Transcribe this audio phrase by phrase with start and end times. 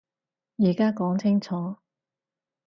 [0.57, 1.75] 而家講清楚